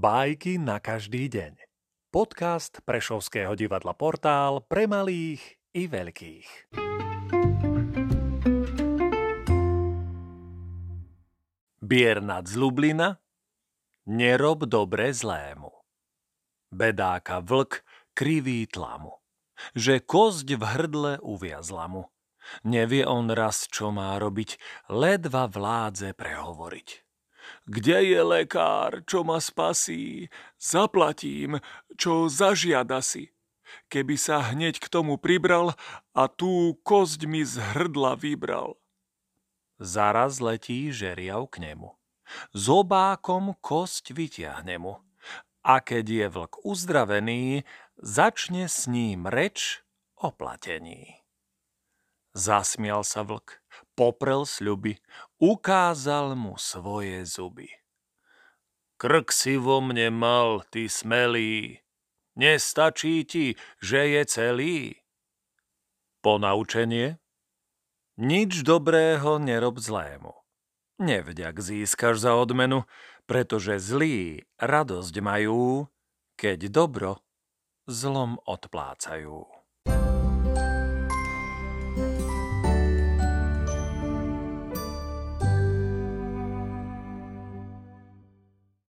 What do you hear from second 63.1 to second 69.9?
ti, že je celý? Ponaučenie? Nič dobrého nerob